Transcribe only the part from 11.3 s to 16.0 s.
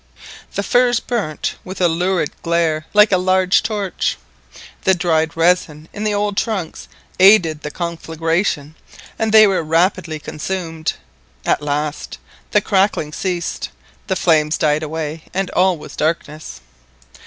At last the crackling ceased, the flames died away, and all was